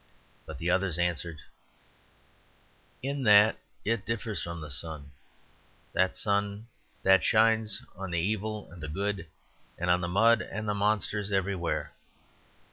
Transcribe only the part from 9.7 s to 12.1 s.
and on mud and monsters everywhere.